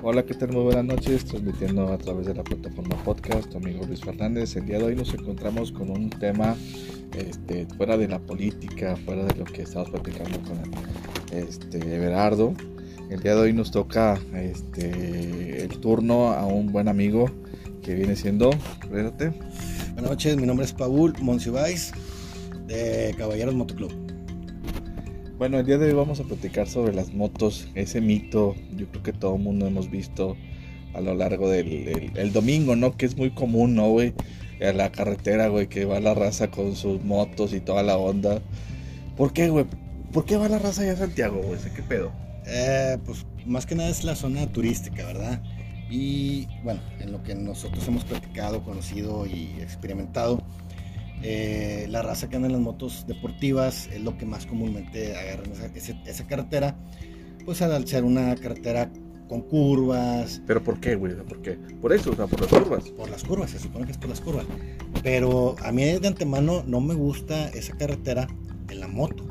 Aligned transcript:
Hola, 0.00 0.24
¿qué 0.24 0.34
tal? 0.34 0.52
Muy 0.52 0.62
buenas 0.62 0.84
noches, 0.84 1.24
transmitiendo 1.24 1.92
a 1.92 1.98
través 1.98 2.26
de 2.26 2.34
la 2.34 2.44
plataforma 2.44 2.94
podcast, 3.02 3.50
tu 3.50 3.56
amigo 3.58 3.84
Luis 3.84 4.00
Fernández. 4.00 4.54
El 4.54 4.66
día 4.66 4.78
de 4.78 4.84
hoy 4.84 4.94
nos 4.94 5.12
encontramos 5.12 5.72
con 5.72 5.90
un 5.90 6.08
tema 6.08 6.56
este, 7.16 7.66
fuera 7.76 7.96
de 7.96 8.06
la 8.06 8.20
política, 8.20 8.96
fuera 9.04 9.24
de 9.24 9.34
lo 9.34 9.44
que 9.44 9.62
estamos 9.62 9.90
platicando 9.90 10.38
con 10.42 10.60
este, 11.36 11.78
Everardo. 11.78 12.54
El 13.10 13.20
día 13.20 13.34
de 13.34 13.40
hoy 13.40 13.52
nos 13.52 13.72
toca 13.72 14.20
este, 14.34 15.64
el 15.64 15.80
turno 15.80 16.28
a 16.32 16.46
un 16.46 16.70
buen 16.70 16.86
amigo 16.86 17.28
que 17.82 17.94
viene 17.94 18.14
siendo. 18.14 18.50
Buenas 18.88 19.14
noches, 20.00 20.36
mi 20.36 20.46
nombre 20.46 20.64
es 20.64 20.72
Paul 20.72 21.12
Monsiváis 21.20 21.90
de 22.68 23.16
Caballeros 23.18 23.54
Motoclub. 23.54 24.07
Bueno, 25.38 25.60
el 25.60 25.66
día 25.66 25.78
de 25.78 25.86
hoy 25.86 25.92
vamos 25.92 26.18
a 26.18 26.24
platicar 26.24 26.66
sobre 26.66 26.92
las 26.92 27.14
motos, 27.14 27.68
ese 27.76 28.00
mito, 28.00 28.56
yo 28.76 28.88
creo 28.88 29.04
que 29.04 29.12
todo 29.12 29.36
el 29.36 29.42
mundo 29.42 29.68
hemos 29.68 29.88
visto 29.88 30.36
a 30.94 31.00
lo 31.00 31.14
largo 31.14 31.48
del 31.48 32.10
el, 32.16 32.32
domingo, 32.32 32.74
¿no? 32.74 32.96
Que 32.96 33.06
es 33.06 33.16
muy 33.16 33.30
común, 33.30 33.76
¿no, 33.76 33.88
güey? 33.88 34.14
A 34.60 34.72
la 34.72 34.90
carretera, 34.90 35.46
güey, 35.46 35.68
que 35.68 35.84
va 35.84 36.00
la 36.00 36.12
raza 36.12 36.50
con 36.50 36.74
sus 36.74 37.04
motos 37.04 37.52
y 37.52 37.60
toda 37.60 37.84
la 37.84 37.96
onda. 37.96 38.40
¿Por 39.16 39.32
qué, 39.32 39.48
güey? 39.48 39.64
¿Por 40.12 40.24
qué 40.24 40.36
va 40.36 40.48
la 40.48 40.58
raza 40.58 40.82
allá 40.82 40.94
a 40.94 40.96
Santiago, 40.96 41.40
güey? 41.40 41.60
¿Qué 41.72 41.82
pedo? 41.84 42.10
Eh, 42.44 42.98
pues 43.06 43.24
más 43.46 43.64
que 43.64 43.76
nada 43.76 43.90
es 43.90 44.02
la 44.02 44.16
zona 44.16 44.44
turística, 44.48 45.06
¿verdad? 45.06 45.40
Y 45.88 46.48
bueno, 46.64 46.80
en 46.98 47.12
lo 47.12 47.22
que 47.22 47.36
nosotros 47.36 47.86
hemos 47.86 48.02
platicado, 48.02 48.64
conocido 48.64 49.24
y 49.24 49.54
experimentado, 49.60 50.42
eh, 51.22 51.86
la 51.88 52.02
raza 52.02 52.28
que 52.28 52.36
anda 52.36 52.46
en 52.46 52.52
las 52.52 52.60
motos 52.60 53.04
deportivas 53.06 53.88
es 53.92 54.00
lo 54.00 54.16
que 54.16 54.26
más 54.26 54.46
comúnmente 54.46 55.16
agarran 55.16 55.52
esa, 56.06 56.26
carretera, 56.26 56.76
pues 57.44 57.62
al 57.62 57.86
ser 57.86 58.04
una 58.04 58.34
carretera 58.36 58.90
con 59.28 59.42
curvas. 59.42 60.40
¿Pero 60.46 60.62
por 60.62 60.80
qué, 60.80 60.94
güey? 60.94 61.14
¿Por 61.16 61.42
qué? 61.42 61.52
Por 61.80 61.92
eso, 61.92 62.12
o 62.12 62.16
sea, 62.16 62.26
por 62.26 62.40
las 62.40 62.50
curvas. 62.50 62.88
Por 62.90 63.10
las 63.10 63.24
curvas, 63.24 63.50
se 63.50 63.58
supone 63.58 63.86
que 63.86 63.92
es 63.92 63.98
por 63.98 64.10
las 64.10 64.20
curvas. 64.20 64.46
Pero 65.02 65.56
a 65.62 65.72
mí 65.72 65.84
de 65.84 66.06
antemano 66.06 66.62
no 66.66 66.80
me 66.80 66.94
gusta 66.94 67.48
esa 67.50 67.76
carretera 67.76 68.28
en 68.70 68.80
la 68.80 68.88
moto. 68.88 69.24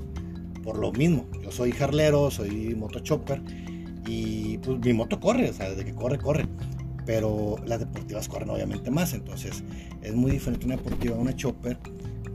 Por 0.64 0.78
lo 0.78 0.92
mismo, 0.92 1.26
yo 1.42 1.52
soy 1.52 1.72
jarlero, 1.72 2.30
soy 2.30 2.76
motochopper 2.76 3.42
y 4.06 4.58
pues 4.60 4.80
mi 4.80 4.94
moto 4.94 5.20
corre, 5.20 5.50
o 5.50 5.54
sea, 5.54 5.70
desde 5.70 5.86
que 5.86 5.94
corre, 5.94 6.18
corre 6.18 6.46
pero 7.08 7.56
las 7.66 7.80
deportivas 7.80 8.28
corren 8.28 8.50
obviamente 8.50 8.92
más, 8.92 9.14
entonces 9.14 9.64
es 10.02 10.14
muy 10.14 10.30
diferente 10.30 10.66
una 10.66 10.76
deportiva 10.76 11.16
a 11.16 11.20
una 11.20 11.34
chopper, 11.34 11.78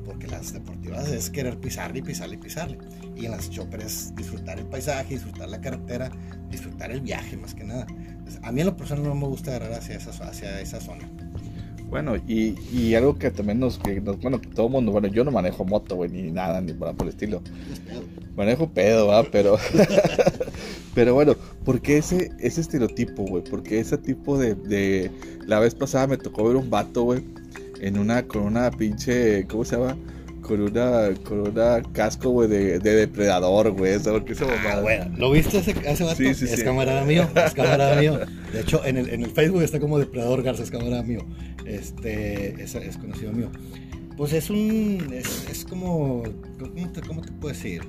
porque 0.06 0.26
las 0.26 0.54
deportivas 0.54 1.08
es 1.10 1.28
querer 1.28 1.58
pisarle 1.58 1.98
y 1.98 2.02
pisarle 2.02 2.36
y 2.36 2.38
pisarle, 2.38 2.78
y 3.14 3.26
en 3.26 3.32
las 3.32 3.50
chopper 3.50 3.82
es 3.82 4.14
disfrutar 4.16 4.58
el 4.58 4.64
paisaje, 4.64 5.14
disfrutar 5.14 5.50
la 5.50 5.60
carretera, 5.60 6.10
disfrutar 6.50 6.90
el 6.90 7.02
viaje 7.02 7.36
más 7.36 7.54
que 7.54 7.64
nada. 7.64 7.86
a 8.42 8.50
mí 8.50 8.60
en 8.62 8.66
lo 8.66 8.76
personal 8.76 9.04
no 9.04 9.14
me 9.14 9.26
gusta 9.26 9.50
agarrar 9.50 9.74
hacia 9.78 9.96
esa, 9.96 10.10
hacia 10.26 10.58
esa 10.58 10.80
zona. 10.80 11.06
Bueno, 11.92 12.16
y, 12.16 12.58
y, 12.72 12.94
algo 12.94 13.18
que 13.18 13.30
también 13.30 13.60
nos, 13.60 13.76
que 13.76 14.00
nos, 14.00 14.18
bueno, 14.18 14.40
que 14.40 14.48
todo 14.48 14.64
el 14.64 14.72
mundo, 14.72 14.92
bueno, 14.92 15.08
yo 15.08 15.24
no 15.24 15.30
manejo 15.30 15.66
moto, 15.66 15.96
güey, 15.96 16.08
ni 16.08 16.30
nada, 16.30 16.58
ni 16.62 16.72
por, 16.72 16.96
por 16.96 17.06
el 17.06 17.12
estilo. 17.12 17.42
Manejo 18.34 18.70
pedo, 18.70 19.08
¿va? 19.08 19.22
Pero, 19.24 19.58
pero 20.94 21.12
bueno, 21.12 21.34
¿por 21.66 21.82
qué 21.82 21.98
ese, 21.98 22.30
ese 22.40 22.62
estereotipo, 22.62 23.26
güey? 23.26 23.44
Porque 23.44 23.78
ese 23.78 23.98
tipo 23.98 24.38
de, 24.38 24.54
de, 24.54 25.10
la 25.46 25.60
vez 25.60 25.74
pasada 25.74 26.06
me 26.06 26.16
tocó 26.16 26.44
ver 26.44 26.56
un 26.56 26.70
vato, 26.70 27.02
güey, 27.02 27.24
en 27.82 27.98
una, 27.98 28.22
con 28.22 28.44
una 28.44 28.70
pinche, 28.70 29.46
¿cómo 29.46 29.66
se 29.66 29.76
llama? 29.76 29.94
Con 30.42 30.60
una, 30.60 31.14
con 31.24 31.40
una 31.40 31.82
casco, 31.92 32.30
güey, 32.30 32.48
de, 32.48 32.78
de, 32.78 32.94
depredador, 32.94 33.70
güey. 33.70 33.92
Eso 33.92 34.24
que 34.24 34.34
ah, 34.34 34.80
bueno. 34.82 35.10
¿Lo 35.16 35.30
viste 35.30 35.58
ese, 35.58 35.74
ese 35.84 36.04
vato? 36.04 36.16
Sí, 36.16 36.34
sí, 36.34 36.44
es 36.44 36.62
camarada 36.62 37.04
mío, 37.04 37.28
es 37.34 37.54
camarada 37.54 38.00
mío. 38.00 38.18
De 38.52 38.60
hecho, 38.60 38.84
en 38.84 38.98
el, 38.98 39.08
en 39.08 39.22
el 39.22 39.30
Facebook 39.30 39.62
está 39.62 39.80
como 39.80 39.98
depredador 39.98 40.42
Garza, 40.42 40.62
es 40.62 40.70
camarada 40.70 41.02
mío. 41.02 41.20
Este, 41.64 42.62
es, 42.62 42.74
es 42.74 42.98
conocido 42.98 43.32
mío. 43.32 43.50
Pues 44.16 44.32
es 44.34 44.50
un, 44.50 45.10
es, 45.14 45.48
es 45.48 45.64
como, 45.64 46.22
¿cómo 46.58 46.92
te, 46.92 47.00
¿cómo 47.00 47.22
te 47.22 47.32
puedo 47.32 47.54
decir? 47.54 47.82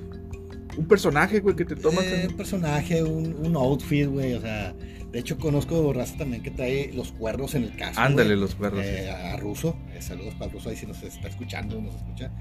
Un 0.76 0.86
personaje, 0.86 1.40
güey, 1.40 1.54
que 1.54 1.64
te 1.64 1.76
tomas. 1.76 2.04
Eh, 2.04 2.26
un 2.30 2.36
personaje, 2.36 3.02
un, 3.02 3.36
un 3.44 3.56
outfit, 3.56 4.06
güey, 4.06 4.34
o 4.34 4.40
sea... 4.40 4.74
De 5.14 5.20
hecho, 5.20 5.38
conozco 5.38 5.92
raza 5.92 6.16
también 6.16 6.42
que 6.42 6.50
trae 6.50 6.92
los 6.92 7.12
cuernos 7.12 7.54
en 7.54 7.62
el 7.62 7.76
casco. 7.76 8.00
Ándale, 8.00 8.34
los 8.34 8.56
cuernos. 8.56 8.84
Eh, 8.84 9.08
a 9.08 9.36
Ruso. 9.36 9.76
Eh, 9.94 10.02
saludos 10.02 10.34
para 10.34 10.46
el 10.46 10.50
Ruso 10.50 10.70
ahí 10.70 10.76
si 10.76 10.86
nos 10.86 11.00
está 11.04 11.28
escuchando, 11.28 11.80
nos 11.80 11.94
escucha. 11.94 12.32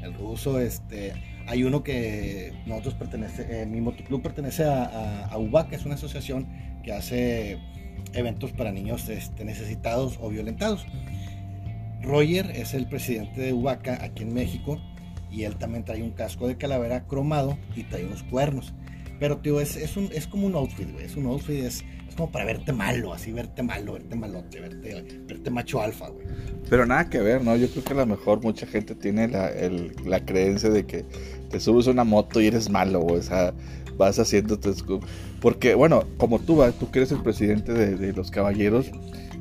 El 0.00 0.14
Ruso, 0.14 0.58
este. 0.58 1.12
Hay 1.46 1.62
uno 1.62 1.82
que 1.82 2.54
nosotros 2.64 2.94
pertenece, 2.94 3.60
eh, 3.60 3.66
mi 3.66 3.82
motoclub 3.82 4.22
pertenece 4.22 4.64
a, 4.64 5.26
a, 5.26 5.36
UBAC, 5.36 5.68
que 5.68 5.76
es 5.76 5.84
una 5.84 5.96
asociación 5.96 6.48
que 6.82 6.94
hace 6.94 7.58
eventos 8.14 8.52
para 8.52 8.72
niños 8.72 9.10
este, 9.10 9.44
necesitados 9.44 10.18
o 10.18 10.30
violentados. 10.30 10.86
Roger 12.00 12.50
es 12.52 12.72
el 12.72 12.88
presidente 12.88 13.42
de 13.42 13.52
UBACA 13.52 14.02
aquí 14.02 14.22
en 14.22 14.32
México 14.32 14.80
y 15.30 15.42
él 15.42 15.56
también 15.56 15.84
trae 15.84 16.02
un 16.02 16.12
casco 16.12 16.48
de 16.48 16.56
calavera 16.56 17.04
cromado 17.04 17.58
y 17.76 17.82
trae 17.82 18.06
unos 18.06 18.22
cuernos. 18.22 18.72
Pero, 19.20 19.36
tío, 19.36 19.60
es, 19.60 19.76
es, 19.76 19.98
un, 19.98 20.08
es 20.12 20.26
como 20.26 20.46
un 20.46 20.54
outfit, 20.54 20.90
güey. 20.90 21.04
Es 21.04 21.14
un 21.14 21.26
outfit, 21.26 21.62
es, 21.62 21.84
es 22.12 22.16
como 22.16 22.30
para 22.30 22.44
verte 22.44 22.72
malo, 22.72 23.14
así 23.14 23.32
verte 23.32 23.62
malo, 23.62 23.94
verte 23.94 24.14
malote, 24.14 24.60
verte, 24.60 25.20
verte 25.26 25.50
macho 25.50 25.80
alfa, 25.80 26.08
güey. 26.08 26.26
Pero 26.68 26.86
nada 26.86 27.08
que 27.08 27.20
ver, 27.20 27.42
¿no? 27.42 27.56
Yo 27.56 27.68
creo 27.70 27.84
que 27.84 27.92
a 27.92 27.96
lo 27.96 28.06
mejor 28.06 28.42
mucha 28.42 28.66
gente 28.66 28.94
tiene 28.94 29.28
la, 29.28 29.48
el, 29.48 29.92
la 30.04 30.24
creencia 30.24 30.68
de 30.70 30.84
que 30.84 31.04
te 31.50 31.58
subes 31.58 31.88
a 31.88 31.90
una 31.90 32.04
moto 32.04 32.40
y 32.40 32.46
eres 32.46 32.68
malo, 32.68 33.00
güey. 33.00 33.18
O 33.18 33.22
sea, 33.22 33.54
vas 33.96 34.18
haciéndote... 34.18 34.70
Porque, 35.40 35.74
bueno, 35.74 36.04
como 36.18 36.38
tú, 36.38 36.62
tú 36.78 36.90
que 36.90 37.00
eres 37.00 37.12
el 37.12 37.22
presidente 37.22 37.72
de, 37.72 37.96
de 37.96 38.12
los 38.12 38.30
caballeros, 38.30 38.90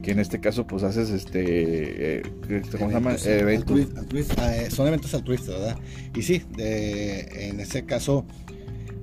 que 0.02 0.12
en 0.12 0.20
este 0.20 0.40
caso 0.40 0.66
pues 0.66 0.84
haces 0.84 1.10
este, 1.12 2.18
eh, 2.18 2.24
¿cómo 2.72 2.88
se 2.88 2.94
llama? 2.94 3.16
Eventos. 3.24 3.80
Eh, 3.80 4.70
son 4.72 4.88
eventos 4.88 5.14
altruistas, 5.14 5.60
¿verdad? 5.60 5.78
Y 6.16 6.24
sí, 6.24 6.42
de, 6.58 7.50
en 7.50 7.60
ese 7.60 7.86
caso 7.86 8.26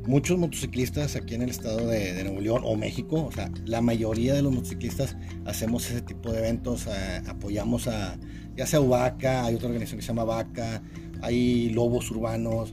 muchos 0.08 0.38
motociclistas 0.38 1.16
aquí 1.16 1.34
en 1.34 1.42
el 1.42 1.50
estado 1.50 1.86
de, 1.86 2.24
Nuevo 2.24 2.40
León 2.40 2.62
o 2.64 2.76
México, 2.76 3.26
o 3.26 3.30
sea, 3.30 3.50
la 3.66 3.82
mayoría 3.82 4.32
de 4.32 4.40
los 4.40 4.52
motociclistas 4.52 5.16
hacemos 5.44 5.88
ese 5.90 6.00
tipo 6.00 6.32
de 6.32 6.38
eventos, 6.38 6.86
eh, 6.86 7.22
apoyamos 7.28 7.86
a, 7.88 8.18
ya 8.56 8.66
sea 8.66 8.80
Vaca, 8.80 9.44
hay 9.44 9.54
otra 9.54 9.68
organización 9.68 9.98
que 9.98 10.02
se 10.02 10.08
llama 10.08 10.24
Vaca, 10.24 10.82
hay 11.20 11.68
lobos 11.70 12.10
urbanos 12.10 12.70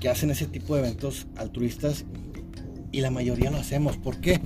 que 0.00 0.08
hacen 0.08 0.30
ese 0.30 0.46
tipo 0.46 0.74
de 0.74 0.80
eventos 0.80 1.26
altruistas 1.36 2.06
y 2.92 3.02
la 3.02 3.10
mayoría 3.10 3.50
lo 3.50 3.58
hacemos. 3.58 3.98
¿Por 3.98 4.18
qué? 4.20 4.40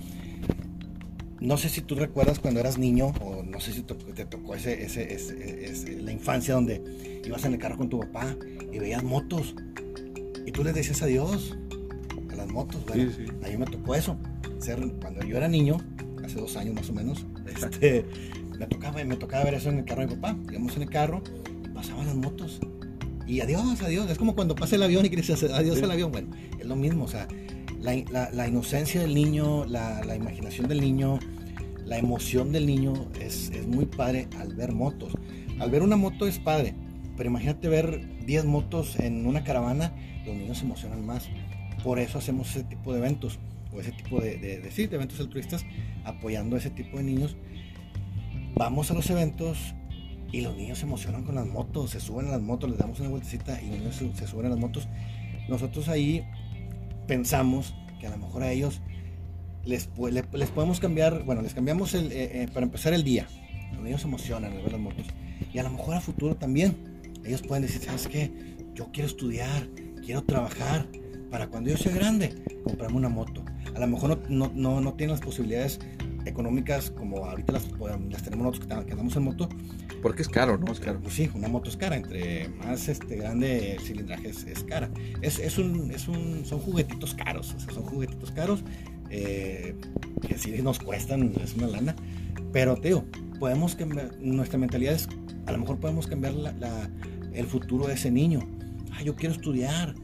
No 1.40 1.56
sé 1.56 1.68
si 1.68 1.82
tú 1.82 1.94
recuerdas 1.94 2.40
cuando 2.40 2.58
eras 2.58 2.78
niño, 2.78 3.12
o 3.20 3.44
no 3.44 3.60
sé 3.60 3.72
si 3.72 3.82
te, 3.82 4.24
tocó 4.24 4.56
ese, 4.56 4.84
ese, 4.84 6.02
la 6.02 6.10
infancia 6.10 6.54
donde 6.54 7.20
ibas 7.24 7.44
en 7.44 7.52
el 7.52 7.58
carro 7.60 7.76
con 7.76 7.88
tu 7.88 8.00
papá 8.00 8.34
y 8.72 8.78
veías 8.80 9.04
motos 9.04 9.54
y 10.46 10.52
tú 10.52 10.64
le 10.64 10.72
decías 10.72 11.00
adiós 11.02 11.56
motos. 12.54 12.82
A 12.90 12.94
mí 12.94 13.56
me 13.58 13.66
tocó 13.66 13.94
eso. 13.94 14.16
Ser, 14.58 14.80
cuando 15.00 15.22
yo 15.24 15.36
era 15.36 15.48
niño, 15.48 15.76
hace 16.24 16.40
dos 16.40 16.56
años 16.56 16.74
más 16.74 16.88
o 16.88 16.94
menos, 16.94 17.26
este, 17.46 18.06
me, 18.58 18.66
tocaba, 18.66 19.04
me 19.04 19.16
tocaba 19.16 19.44
ver 19.44 19.54
eso 19.54 19.68
en 19.68 19.78
el 19.78 19.84
carro 19.84 20.02
de 20.02 20.06
mi 20.06 20.14
papá. 20.14 20.36
Íbamos 20.50 20.76
en 20.76 20.82
el 20.82 20.90
carro 20.90 21.22
pasaban 21.74 22.06
las 22.06 22.14
motos. 22.14 22.60
Y 23.26 23.40
adiós, 23.40 23.82
adiós. 23.82 24.08
Es 24.08 24.16
como 24.16 24.34
cuando 24.34 24.54
pasa 24.54 24.76
el 24.76 24.82
avión 24.82 25.04
y 25.04 25.08
quieres 25.08 25.30
adiós 25.42 25.82
al 25.82 25.90
avión. 25.90 26.12
Bueno, 26.12 26.28
es 26.58 26.66
lo 26.66 26.76
mismo. 26.76 27.04
O 27.04 27.08
sea, 27.08 27.28
la, 27.80 28.30
la, 28.30 28.48
inocencia 28.48 29.00
del 29.00 29.14
niño, 29.14 29.66
la, 29.66 30.02
la, 30.04 30.14
imaginación 30.14 30.68
del 30.68 30.80
niño, 30.80 31.18
la 31.84 31.98
emoción 31.98 32.52
del 32.52 32.66
niño 32.66 32.94
es, 33.20 33.50
es 33.50 33.66
muy 33.66 33.86
padre 33.86 34.28
al 34.38 34.54
ver 34.54 34.72
motos. 34.72 35.12
Al 35.58 35.70
ver 35.70 35.82
una 35.82 35.96
moto 35.96 36.26
es 36.26 36.38
padre, 36.38 36.74
pero 37.16 37.28
imagínate 37.28 37.68
ver 37.68 38.24
10 38.24 38.44
motos 38.46 38.98
en 38.98 39.26
una 39.26 39.44
caravana, 39.44 39.92
los 40.26 40.34
niños 40.34 40.58
se 40.58 40.64
emocionan 40.64 41.04
más. 41.04 41.28
Por 41.84 41.98
eso 41.98 42.16
hacemos 42.16 42.48
ese 42.48 42.64
tipo 42.64 42.94
de 42.94 42.98
eventos, 42.98 43.38
o 43.70 43.78
ese 43.78 43.92
tipo 43.92 44.18
de, 44.18 44.38
de, 44.38 44.84
eventos 44.90 45.20
altruistas, 45.20 45.66
apoyando 46.04 46.56
a 46.56 46.58
ese 46.58 46.70
tipo 46.70 46.96
de 46.96 47.04
niños. 47.04 47.36
Vamos 48.54 48.90
a 48.90 48.94
los 48.94 49.10
eventos 49.10 49.74
y 50.32 50.40
los 50.40 50.56
niños 50.56 50.78
se 50.78 50.86
emocionan 50.86 51.24
con 51.24 51.34
las 51.34 51.46
motos, 51.46 51.90
se 51.90 52.00
suben 52.00 52.28
a 52.28 52.30
las 52.30 52.40
motos, 52.40 52.70
les 52.70 52.78
damos 52.78 53.00
una 53.00 53.10
vueltecita 53.10 53.60
y 53.60 53.68
los 53.68 53.78
niños 54.00 54.16
se, 54.16 54.26
suben 54.26 54.46
a 54.46 54.48
las 54.48 54.58
motos. 54.58 54.88
Nosotros 55.46 55.90
ahí 55.90 56.26
pensamos 57.06 57.74
que 58.00 58.06
a 58.06 58.10
lo 58.10 58.16
mejor 58.16 58.44
a 58.44 58.50
ellos 58.50 58.80
les, 59.66 59.90
les, 60.10 60.50
podemos 60.50 60.80
cambiar, 60.80 61.22
bueno, 61.24 61.42
les 61.42 61.52
cambiamos 61.52 61.92
eh, 61.94 62.08
eh, 62.10 62.48
para 62.54 62.64
empezar 62.64 62.94
el 62.94 63.04
día. 63.04 63.28
Los 63.74 63.82
niños 63.82 64.00
se 64.00 64.08
emocionan 64.08 64.52
al 64.52 64.62
ver 64.62 64.72
las 64.72 64.80
motos. 64.80 65.04
Y 65.52 65.58
a 65.58 65.62
lo 65.62 65.70
mejor 65.70 65.96
a 65.96 66.00
futuro 66.00 66.34
también. 66.34 66.76
Ellos 67.26 67.42
pueden 67.42 67.62
decir, 67.62 67.82
¿sabes 67.82 68.08
qué? 68.08 68.32
Yo 68.74 68.90
quiero 68.90 69.06
estudiar, 69.06 69.68
quiero 70.04 70.22
trabajar, 70.24 70.86
para 71.34 71.48
cuando 71.48 71.68
yo 71.68 71.76
sea 71.76 71.92
grande, 71.92 72.32
comprarme 72.62 72.96
una 72.96 73.08
moto. 73.08 73.44
A 73.74 73.80
lo 73.80 73.88
mejor 73.88 74.22
no, 74.28 74.52
no, 74.54 74.80
no, 74.80 74.94
tiene 74.94 75.14
las 75.14 75.20
posibilidades 75.20 75.80
económicas 76.26 76.92
como 76.92 77.24
ahorita 77.24 77.54
las, 77.54 77.68
las 78.08 78.22
tenemos 78.22 78.46
nosotros 78.46 78.84
que, 78.84 78.92
andamos 78.92 79.16
en 79.16 79.24
moto. 79.24 79.48
Porque 80.00 80.22
es 80.22 80.28
caro, 80.28 80.58
¿no? 80.58 80.70
Es 80.70 80.78
caro. 80.78 81.00
Pues 81.00 81.14
sí, 81.14 81.28
una 81.34 81.48
moto 81.48 81.70
es 81.70 81.76
cara. 81.76 81.96
Entre 81.96 82.50
más 82.50 82.88
este, 82.88 83.16
grande 83.16 83.72
el 83.72 83.80
cilindraje 83.80 84.28
es, 84.28 84.62
cara. 84.62 84.88
Es, 85.22 85.40
es, 85.40 85.58
un, 85.58 85.90
es 85.90 86.06
un, 86.06 86.44
son 86.44 86.60
juguetitos 86.60 87.14
caros. 87.16 87.52
O 87.56 87.58
sea, 87.58 87.74
son 87.74 87.82
juguetitos 87.82 88.30
caros. 88.30 88.62
eh, 89.10 89.74
que 90.24 90.38
sí 90.38 90.52
nos 90.62 90.78
cuestan, 90.78 91.32
es 91.42 91.56
una 91.56 91.66
lana, 91.66 91.96
pero 92.52 92.76
te 92.76 92.88
digo, 92.88 93.06
podemos 93.40 93.74
cambiar, 93.74 94.16
nuestra 94.20 94.56
mentalidad 94.56 94.94
es, 94.94 95.08
a 95.46 95.52
lo 95.52 95.58
mejor 95.58 95.80
podemos 95.80 96.06
cambiar 96.06 96.32
el 97.32 97.46
futuro 97.46 97.88
de 97.88 97.94
ese 97.94 98.12
niño. 98.12 98.38
Ah, 98.92 99.02
yo 99.02 99.16
quiero 99.16 99.34
estudiar, 99.34 99.96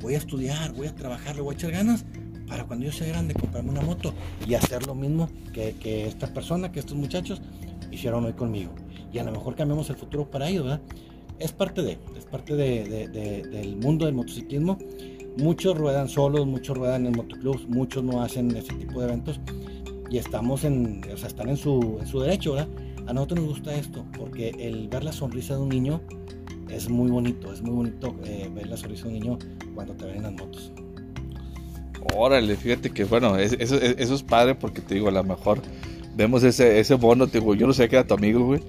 voy 0.00 0.14
a 0.14 0.18
estudiar, 0.18 0.72
voy 0.72 0.86
a 0.86 0.94
trabajar, 0.94 1.36
le 1.36 1.42
voy 1.42 1.54
a 1.54 1.58
echar 1.58 1.70
ganas 1.70 2.04
para 2.46 2.64
cuando 2.64 2.86
yo 2.86 2.92
sea 2.92 3.06
grande 3.06 3.34
comprarme 3.34 3.70
una 3.70 3.80
moto 3.80 4.12
y 4.46 4.54
hacer 4.54 4.86
lo 4.86 4.94
mismo 4.94 5.28
que, 5.52 5.76
que 5.78 6.06
esta 6.06 6.26
persona, 6.26 6.72
que 6.72 6.80
estos 6.80 6.96
muchachos 6.96 7.40
hicieron 7.90 8.24
hoy 8.24 8.32
conmigo. 8.32 8.72
Y 9.12 9.18
a 9.18 9.24
lo 9.24 9.32
mejor 9.32 9.54
cambiamos 9.54 9.88
el 9.90 9.96
futuro 9.96 10.30
para 10.30 10.48
ellos, 10.48 10.64
¿verdad? 10.64 10.80
Es 11.38 11.52
parte 11.52 11.82
de, 11.82 11.98
es 12.16 12.24
parte 12.24 12.54
de, 12.54 13.08
del 13.08 13.76
mundo 13.76 14.06
del 14.06 14.14
motociclismo. 14.14 14.78
Muchos 15.38 15.78
ruedan 15.78 16.08
solos, 16.08 16.46
muchos 16.46 16.76
ruedan 16.76 17.06
en 17.06 17.12
motoclubs, 17.12 17.66
muchos 17.68 18.02
no 18.02 18.22
hacen 18.22 18.54
ese 18.56 18.74
tipo 18.74 19.00
de 19.00 19.06
eventos 19.06 19.40
y 20.10 20.18
estamos 20.18 20.64
en, 20.64 21.02
o 21.12 21.16
sea, 21.16 21.28
están 21.28 21.48
en 21.48 21.56
su, 21.56 21.98
en 22.00 22.06
su 22.06 22.20
derecho, 22.20 22.52
¿verdad? 22.52 22.68
A 23.06 23.12
nosotros 23.12 23.40
nos 23.40 23.48
gusta 23.50 23.74
esto, 23.74 24.04
porque 24.18 24.50
el 24.58 24.88
ver 24.88 25.04
la 25.04 25.12
sonrisa 25.12 25.54
de 25.54 25.60
un 25.60 25.68
niño 25.68 26.00
es 26.72 26.88
muy 26.88 27.10
bonito, 27.10 27.52
es 27.52 27.62
muy 27.62 27.74
bonito 27.74 28.16
eh, 28.24 28.50
ver 28.54 28.66
la 28.68 28.76
sonrisa 28.76 29.08
de 29.08 29.14
un 29.14 29.20
niño 29.20 29.38
cuando 29.74 29.94
te 29.94 30.06
ven 30.06 30.16
en 30.16 30.22
las 30.22 30.32
motos. 30.32 30.72
Órale, 32.16 32.56
fíjate 32.56 32.90
que 32.90 33.04
bueno, 33.04 33.36
eso, 33.36 33.56
eso, 33.58 34.14
es 34.14 34.22
padre 34.22 34.54
porque 34.54 34.80
te 34.80 34.94
digo, 34.94 35.08
a 35.08 35.12
lo 35.12 35.22
mejor 35.22 35.60
vemos 36.16 36.42
ese, 36.42 36.80
ese 36.80 36.96
mono, 36.96 37.26
te 37.26 37.40
digo, 37.40 37.54
yo 37.54 37.66
no 37.66 37.72
sé 37.72 37.88
qué 37.88 37.96
era 37.96 38.06
tu 38.06 38.14
amigo, 38.14 38.44
güey. 38.46 38.62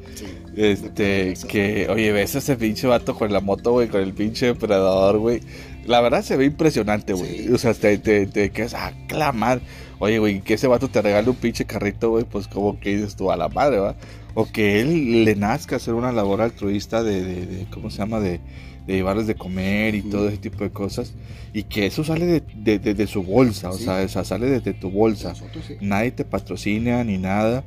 este, 0.56 1.34
que, 1.48 1.88
oye, 1.90 2.12
ves 2.12 2.36
ese 2.36 2.58
pinche 2.58 2.88
vato 2.88 3.16
con 3.16 3.32
la 3.32 3.40
moto, 3.40 3.72
güey, 3.72 3.88
con 3.88 4.02
el 4.02 4.14
pinche 4.14 4.48
depredador, 4.48 5.18
güey. 5.18 5.42
La 5.86 6.02
verdad 6.02 6.24
se 6.24 6.38
ve 6.38 6.46
impresionante, 6.46 7.14
güey. 7.14 7.50
O 7.50 7.58
sea, 7.58 7.74
te, 7.74 7.98
te, 7.98 8.28
te 8.28 8.52
quedas 8.52 8.74
a 8.74 8.94
clamar. 9.08 9.62
Oye, 10.00 10.20
güey, 10.20 10.42
que 10.42 10.56
ese 10.56 10.68
vato 10.68 10.90
te 10.90 11.02
regale 11.02 11.30
un 11.30 11.36
pinche 11.36 11.66
carrito, 11.66 12.10
güey, 12.10 12.24
pues 12.24 12.48
como 12.48 12.80
que 12.80 12.96
dices 12.96 13.16
tú 13.16 13.32
a 13.32 13.38
la 13.38 13.50
madre, 13.50 13.80
¿va? 13.80 13.96
O 14.34 14.46
que 14.46 14.82
él 14.82 15.26
le 15.26 15.36
nazca 15.36 15.76
hacer 15.76 15.94
una 15.94 16.12
labor 16.12 16.42
altruista 16.42 17.04
de, 17.04 17.24
de, 17.24 17.46
de 17.46 17.66
¿cómo 17.70 17.90
se 17.90 17.98
llama? 17.98 18.20
De, 18.20 18.40
de 18.88 18.94
llevarles 18.94 19.28
de 19.28 19.36
comer 19.36 19.96
y 19.96 20.02
todo 20.02 20.28
ese 20.28 20.38
tipo 20.38 20.64
de 20.64 20.72
cosas. 20.72 21.14
Y 21.54 21.64
que 21.64 21.86
eso 21.86 22.04
sale 22.04 22.42
de, 22.54 22.80
de 22.80 23.08
su 23.08 23.24
bolsa, 23.24 23.70
o 23.70 23.78
sea, 23.78 24.08
sale 24.08 24.50
desde 24.50 24.74
tu 24.74 24.90
bolsa. 24.90 25.34
Nadie 25.82 26.12
te 26.12 26.26
patrocina 26.26 27.04
ni 27.04 27.18
nada. 27.18 27.64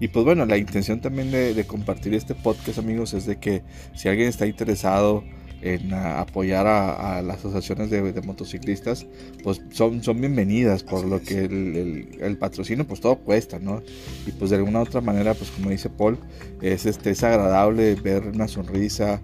Y 0.00 0.08
pues 0.08 0.24
bueno, 0.24 0.44
la 0.44 0.58
intención 0.58 1.00
también 1.00 1.30
de, 1.30 1.64
compartir 1.66 2.14
este 2.14 2.34
podcast, 2.34 2.78
amigos, 2.78 3.14
es 3.14 3.26
de 3.26 3.36
que 3.36 3.62
si 3.94 4.08
alguien 4.08 4.28
está 4.28 4.46
interesado 4.46 5.24
en 5.64 5.94
apoyar 5.94 6.66
a, 6.66 7.22
las 7.22 7.38
asociaciones 7.38 7.88
de, 7.88 8.20
motociclistas, 8.20 9.06
pues 9.42 9.62
son, 9.70 10.02
son 10.02 10.20
bienvenidas, 10.20 10.82
por 10.82 11.06
lo 11.06 11.22
que 11.22 11.46
el, 11.46 12.18
el, 12.20 12.36
patrocinio, 12.36 12.86
pues 12.86 13.00
todo 13.00 13.16
cuesta, 13.16 13.58
¿no? 13.58 13.82
Y 14.26 14.32
pues 14.32 14.50
de 14.50 14.56
alguna 14.56 14.82
otra 14.82 15.00
manera, 15.00 15.32
pues 15.32 15.50
como 15.50 15.70
dice 15.70 15.88
Paul, 15.88 16.18
es, 16.60 16.84
este, 16.84 17.10
es 17.10 17.24
agradable 17.24 17.94
ver 17.94 18.26
una 18.26 18.46
sonrisa, 18.46 19.22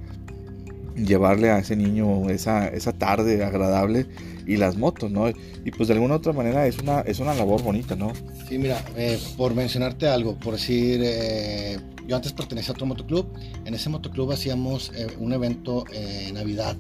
llevarle 0.96 1.50
a 1.50 1.58
ese 1.58 1.76
niño 1.76 2.30
esa, 2.30 2.68
esa 2.68 2.92
tarde 2.92 3.44
agradable 3.44 4.06
y 4.46 4.56
las 4.56 4.78
motos, 4.78 5.10
¿no? 5.10 5.28
Y 5.28 5.70
pues 5.76 5.88
de 5.88 5.94
alguna 5.94 6.14
otra 6.14 6.32
manera 6.32 6.66
es 6.66 6.78
una, 6.78 7.00
es 7.00 7.20
una 7.20 7.34
labor 7.34 7.62
bonita, 7.62 7.96
¿no? 7.96 8.12
Sí, 8.48 8.56
mira, 8.56 8.82
eh, 8.96 9.18
por 9.36 9.54
mencionarte 9.54 10.08
algo, 10.08 10.36
por 10.38 10.54
decir, 10.54 11.02
eh, 11.04 11.78
yo 12.10 12.16
antes 12.16 12.32
pertenecía 12.32 12.72
a 12.72 12.74
otro 12.74 12.86
motoclub, 12.86 13.28
en 13.64 13.72
ese 13.72 13.88
motoclub 13.88 14.32
hacíamos 14.32 14.90
eh, 14.96 15.06
un 15.20 15.32
evento 15.32 15.84
en 15.92 16.34
Navidad. 16.34 16.76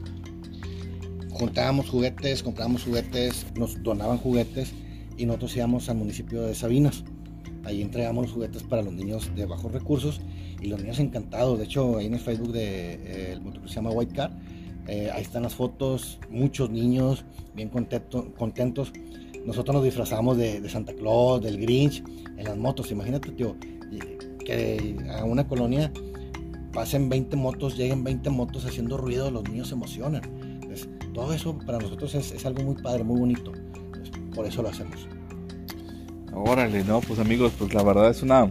Juntábamos 1.30 1.88
juguetes, 1.88 2.42
comprábamos 2.42 2.82
juguetes, 2.82 3.46
nos 3.54 3.80
donaban 3.80 4.18
juguetes 4.18 4.72
y 5.16 5.26
nosotros 5.26 5.54
íbamos 5.54 5.88
al 5.88 5.98
municipio 5.98 6.42
de 6.42 6.56
Sabinas. 6.56 7.04
Ahí 7.62 7.80
entregamos 7.80 8.24
los 8.24 8.32
juguetes 8.32 8.64
para 8.64 8.82
los 8.82 8.92
niños 8.92 9.30
de 9.36 9.46
bajos 9.46 9.70
recursos 9.70 10.20
y 10.60 10.66
los 10.66 10.80
niños 10.80 10.98
encantados. 10.98 11.60
De 11.60 11.64
hecho, 11.66 11.98
ahí 11.98 12.06
en 12.06 12.14
el 12.14 12.20
Facebook 12.20 12.50
de 12.50 12.94
eh, 12.94 13.38
motoclub 13.40 13.68
se 13.68 13.76
llama 13.76 13.90
White 13.90 14.12
Car, 14.12 14.32
eh, 14.88 15.10
ahí 15.14 15.22
están 15.22 15.44
las 15.44 15.54
fotos, 15.54 16.18
muchos 16.28 16.70
niños 16.70 17.24
bien 17.54 17.68
contentos. 17.68 18.92
Nosotros 19.46 19.76
nos 19.76 19.84
disfrazamos 19.84 20.36
de, 20.38 20.68
Santa 20.68 20.92
Claus, 20.92 21.40
del 21.40 21.60
Grinch, 21.60 22.02
en 22.36 22.44
las 22.44 22.58
motos. 22.58 22.90
Imagínate, 22.90 23.30
tío, 23.30 23.54
que 24.50 24.96
a 25.16 25.24
una 25.24 25.46
colonia 25.46 25.92
pasen 26.72 27.08
20 27.08 27.36
motos, 27.36 27.76
lleguen 27.76 28.04
20 28.04 28.30
motos 28.30 28.64
haciendo 28.64 28.96
ruido, 28.96 29.30
los 29.30 29.44
niños 29.44 29.68
se 29.68 29.74
emocionan. 29.74 30.22
todo 31.14 31.32
eso 31.32 31.58
para 31.58 31.78
nosotros 31.78 32.14
es, 32.14 32.46
algo 32.46 32.62
muy 32.62 32.74
padre, 32.82 33.04
muy 33.04 33.18
bonito. 33.18 33.52
por 34.34 34.46
eso 34.46 34.62
lo 34.62 34.68
hacemos. 34.68 35.08
Órale, 36.32 36.84
no, 36.84 37.00
pues 37.00 37.18
amigos, 37.18 37.52
pues 37.58 37.74
la 37.74 37.82
verdad 37.82 38.10
es 38.10 38.22
una. 38.22 38.50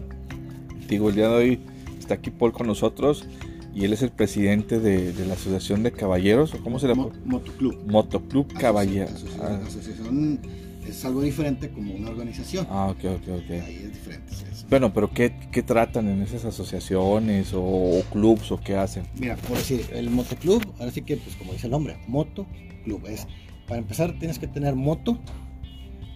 Digo, 0.87 1.09
el 1.09 1.15
día 1.15 1.29
de 1.29 1.35
hoy 1.35 1.59
está 1.97 2.15
aquí 2.15 2.29
Paul 2.29 2.51
con 2.51 2.67
nosotros 2.67 3.25
y 3.73 3.85
él 3.85 3.93
es 3.93 4.01
el 4.01 4.09
presidente 4.09 4.79
de, 4.79 5.13
la 5.25 5.33
Asociación 5.35 5.83
de 5.83 5.91
Caballeros, 5.91 6.53
¿o 6.53 6.63
cómo 6.63 6.79
se 6.79 6.87
llama? 6.87 7.09
Motoclub. 7.25 7.77
Motoclub 7.87 8.53
Caballeros. 8.53 9.25
Ah. 9.41 9.59
Asociación, 9.65 10.39
es 10.89 11.05
algo 11.05 11.21
diferente 11.21 11.69
como 11.69 11.93
una 11.93 12.09
organización. 12.09 12.67
Ah, 12.69 12.87
ok, 12.87 13.05
ok, 13.05 13.27
ok. 13.43 13.51
Ahí 13.51 13.81
es 13.83 13.93
diferente. 13.93 14.33
Bueno, 14.69 14.93
pero 14.93 15.11
¿qué, 15.11 15.33
¿qué, 15.51 15.63
tratan 15.63 16.07
en 16.09 16.21
esas 16.21 16.45
asociaciones 16.45 17.53
o, 17.53 17.63
o, 17.63 18.01
clubs 18.11 18.51
o 18.51 18.59
qué 18.59 18.75
hacen? 18.75 19.05
Mira, 19.15 19.35
por 19.35 19.57
decir, 19.57 19.85
el 19.93 20.09
motoclub, 20.09 20.63
ahora 20.79 20.91
sí 20.91 21.01
que, 21.01 21.17
pues 21.17 21.35
como 21.35 21.53
dice 21.53 21.67
el 21.67 21.71
nombre, 21.71 21.97
motoclub. 22.07 23.05
Es, 23.07 23.27
para 23.67 23.79
empezar, 23.79 24.17
tienes 24.19 24.39
que 24.39 24.47
tener 24.47 24.75
moto, 24.75 25.19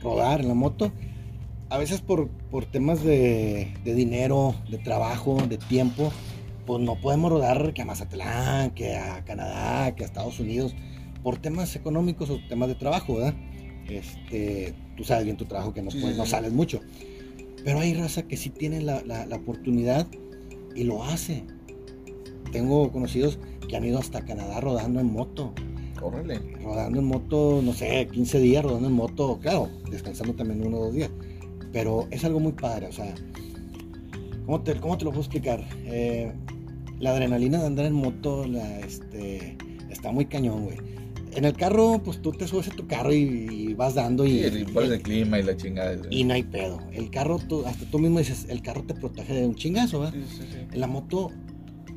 rodar 0.01 0.41
en 0.41 0.49
la 0.49 0.53
moto 0.53 0.91
a 1.73 1.77
veces 1.79 2.01
por, 2.01 2.29
por 2.51 2.65
temas 2.65 3.03
de, 3.03 3.73
dinero, 3.83 4.53
de 4.69 4.77
trabajo, 4.77 5.37
de 5.49 5.57
tiempo, 5.57 6.13
pues 6.67 6.79
no 6.83 7.01
podemos 7.01 7.31
rodar 7.31 7.73
que 7.73 7.81
a 7.81 7.85
Mazatlán, 7.85 8.69
que 8.75 8.95
a 8.95 9.25
Canadá, 9.25 9.95
que 9.95 10.03
a 10.03 10.05
Estados 10.05 10.39
Unidos, 10.39 10.75
por 11.23 11.37
temas 11.37 11.75
económicos 11.75 12.29
o 12.29 12.37
temas 12.47 12.69
de 12.69 12.75
trabajo, 12.75 13.15
¿verdad? 13.15 13.33
Este, 13.89 14.73
tú 14.95 15.03
sabes 15.03 15.25
bien 15.25 15.37
tu 15.37 15.45
trabajo 15.45 15.73
que 15.73 15.81
no, 15.81 15.91
no 15.91 16.25
sales 16.25 16.51
mucho. 16.53 16.81
Pero 17.63 17.79
hay 17.79 17.93
raza 17.93 18.23
que 18.23 18.37
sí 18.37 18.49
tiene 18.49 18.81
la, 18.81 19.03
la, 19.03 19.35
oportunidad 19.35 20.07
y 20.75 20.83
lo 20.83 21.03
hace. 21.03 21.43
Tengo 22.51 22.91
conocidos 22.91 23.39
que 23.67 23.77
han 23.77 23.85
ido 23.85 23.99
hasta 23.99 24.25
Canadá 24.25 24.59
rodando 24.59 24.99
en 24.99 25.11
moto. 25.11 25.53
Órale. 26.01 26.39
Rodando 26.61 26.99
en 26.99 27.05
moto, 27.05 27.61
no 27.63 27.73
sé, 27.73 28.07
15 28.11 28.39
días 28.39 28.63
rodando 28.63 28.89
en 28.89 28.93
moto, 28.93 29.39
claro, 29.41 29.69
descansando 29.89 30.33
también 30.33 30.65
uno 30.65 30.77
o 30.77 30.85
dos 30.85 30.93
días. 30.93 31.09
Pero 31.71 32.07
es 32.11 32.25
algo 32.25 32.39
muy 32.39 32.51
padre, 32.51 32.87
o 32.87 32.91
sea, 32.91 33.15
¿cómo 34.45 34.61
te, 34.61 34.75
cómo 34.79 34.97
te 34.97 35.05
lo 35.05 35.11
puedo 35.11 35.21
explicar? 35.21 35.65
Eh, 35.85 36.31
la 36.99 37.11
adrenalina 37.11 37.59
de 37.59 37.67
andar 37.67 37.85
en 37.85 37.93
moto 37.93 38.45
la, 38.45 38.79
este, 38.79 39.57
está 39.89 40.11
muy 40.11 40.25
cañón, 40.25 40.65
güey. 40.65 40.77
En 41.35 41.45
el 41.45 41.53
carro, 41.53 42.01
pues 42.03 42.21
tú 42.21 42.31
te 42.31 42.47
subes 42.47 42.67
a 42.67 42.71
tu 42.71 42.87
carro 42.87 43.13
y, 43.13 43.73
vas 43.73 43.95
dando 43.95 44.25
y... 44.25 44.39
Sí, 44.39 44.43
el, 44.43 45.01
clima 45.01 45.39
y 45.39 45.43
la 45.43 45.57
chingada. 45.57 45.97
Y 46.09 46.23
no 46.23 46.33
hay 46.33 46.43
pedo. 46.43 46.79
El 46.91 47.09
carro, 47.09 47.39
tú, 47.39 47.65
hasta 47.65 47.85
tú 47.85 47.99
mismo 47.99 48.19
dices, 48.19 48.45
el 48.49 48.61
carro 48.61 48.83
te 48.83 48.93
protege 48.93 49.33
de 49.33 49.47
un 49.47 49.55
chingazo, 49.55 50.01
¿verdad? 50.01 50.19
en 50.71 50.79
la 50.79 50.87
moto 50.87 51.31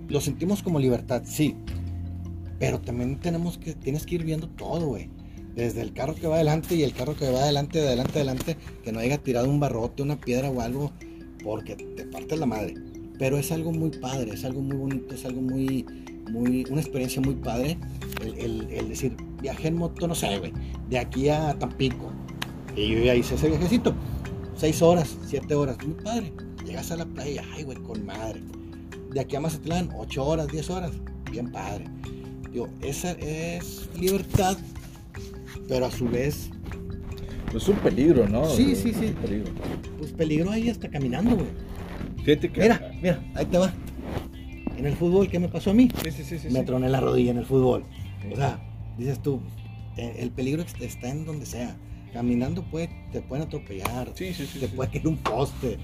lo 0.09 0.21
sentimos 0.21 0.63
como 0.63 0.79
libertad, 0.79 1.23
sí. 1.25 1.57
Pero 2.59 2.81
también 2.81 3.21
tenemos 3.21 3.59
que, 3.59 3.75
tienes 3.75 4.07
que 4.07 4.15
ir 4.15 4.25
viendo 4.25 4.49
todo, 4.49 4.87
güey 4.87 5.11
desde 5.57 5.81
el 5.81 5.95
carro 5.95 6.15
que 6.15 6.29
va 6.29 6.37
adelante 6.37 6.75
y 6.75 6.83
el 6.83 6.93
carro 6.93 7.17
que 7.17 7.31
va 7.31 7.41
adelante, 7.41 7.81
de 7.81 7.89
adelante, 7.89 8.19
adelante, 8.19 8.57
que 8.85 8.93
no 8.93 9.01
haya 9.01 9.17
tirado 9.19 9.49
un 9.49 9.59
barrote, 9.59 10.03
una 10.03 10.21
piedra 10.21 10.51
o 10.51 10.61
algo, 10.61 10.93
porque 11.43 11.75
te 11.75 12.05
parte 12.05 12.37
la 12.37 12.45
madre. 12.45 12.75
Pero 13.19 13.39
es 13.39 13.51
algo 13.51 13.73
muy 13.73 13.91
padre, 13.91 14.35
es 14.35 14.45
algo 14.45 14.61
muy 14.61 14.77
bonito, 14.77 15.15
es 15.15 15.25
algo 15.25 15.41
muy, 15.41 15.87
muy, 16.31 16.65
una 16.71 16.81
experiencia 16.81 17.21
muy 17.21 17.35
padre. 17.35 17.79
El, 18.23 18.89
decir, 18.89 19.17
viajé 19.41 19.69
en 19.69 19.77
moto, 19.77 20.07
no 20.07 20.15
sé, 20.15 20.39
güey, 20.39 20.53
de 20.89 20.99
aquí 20.99 21.29
a 21.29 21.55
Tampico. 21.59 22.13
Y 22.75 22.89
yo 22.89 22.99
ya 23.01 23.15
hice 23.15 23.35
ese 23.35 23.49
viajecito. 23.49 23.95
Seis 24.57 24.81
horas, 24.83 25.17
siete 25.27 25.55
horas, 25.55 25.77
muy 25.85 25.95
padre. 26.03 26.33
Llegas 26.65 26.91
a 26.91 26.97
la 26.97 27.05
playa, 27.07 27.43
ay, 27.55 27.65
güey, 27.65 27.79
con 27.79 28.05
madre. 28.05 28.43
De 29.13 29.21
aquí 29.21 29.37
a 29.37 29.41
Mazatlán, 29.41 29.91
ocho 29.97 30.25
horas, 30.25 30.49
diez 30.49 30.69
horas, 30.71 30.93
bien 31.31 31.51
padre. 31.51 31.85
Digo, 32.51 32.69
esa 32.83 33.13
es 33.13 33.89
libertad 33.99 34.57
pero 35.69 35.87
a 35.87 35.91
su 35.91 36.09
vez... 36.09 36.51
Pues 37.51 37.63
es 37.63 37.69
un 37.69 37.77
peligro, 37.77 38.29
¿no? 38.29 38.49
Sí, 38.49 38.75
sí, 38.75 38.93
sí. 38.93 39.15
Peligro. 39.23 39.53
Pues 39.99 40.13
peligro 40.13 40.51
ahí 40.51 40.69
hasta 40.69 40.89
caminando, 40.89 41.37
güey. 41.37 41.49
Fíjate 42.25 42.51
que... 42.51 42.61
Mira, 42.61 42.91
mira, 43.01 43.25
ahí 43.35 43.47
te 43.47 43.59
va. 43.59 43.73
En 44.77 44.85
el 44.87 44.95
fútbol, 44.95 45.29
¿qué 45.29 45.39
me 45.39 45.49
pasó 45.49 45.71
a 45.71 45.75
mí? 45.75 45.89
Sí, 46.05 46.11
sí, 46.11 46.25
sí. 46.25 46.39
sí 46.39 46.49
me 46.51 46.63
troné 46.63 46.89
la 46.89 47.01
rodilla 47.01 47.31
en 47.31 47.39
el 47.39 47.47
fútbol. 47.47 47.85
O 48.31 48.37
sea, 48.37 48.59
dices 48.99 49.23
tú, 49.23 49.41
eh, 49.97 50.17
el 50.19 50.31
peligro 50.31 50.63
está 50.63 51.09
en 51.09 51.25
donde 51.25 51.47
sea. 51.47 51.77
Caminando 52.13 52.63
puede, 52.63 52.89
te 53.13 53.21
pueden 53.21 53.47
atropellar. 53.47 54.11
Sí, 54.15 54.33
sí, 54.35 54.47
sí. 54.47 54.61
Te 54.61 54.69
puede 54.69 54.91
caer 54.91 55.07
un 55.07 55.17
poste. 55.17 55.79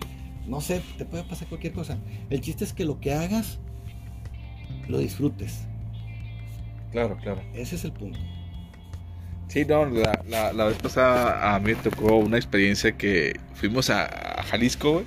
No 0.47 0.61
sé, 0.61 0.83
te 0.99 1.05
puede 1.05 1.25
pasar 1.25 1.49
cualquier 1.49 1.73
cosa. 1.73 1.99
El 2.31 2.41
chiste 2.41 2.65
es 2.65 2.73
que 2.73 2.85
lo 2.85 3.01
que 3.01 3.13
hagas, 3.13 3.59
lo 4.89 4.99
disfrutes. 4.99 5.67
Claro, 6.91 7.17
claro. 7.17 7.41
Ese 7.55 7.77
es 7.77 7.85
el 7.85 7.93
punto. 7.93 8.19
Sí, 9.49 9.65
no, 9.67 9.85
la, 9.87 10.23
la, 10.29 10.53
la 10.53 10.65
vez 10.65 10.79
pasada 10.79 11.55
a 11.55 11.61
mí 11.61 11.73
me 11.73 11.75
tocó 11.77 12.17
una 12.17 12.37
experiencia 12.39 12.97
que 12.97 13.39
fuimos 13.55 13.91
a, 13.91 14.07
a 14.41 14.43
Jalisco, 14.45 14.93
güey. 14.95 15.07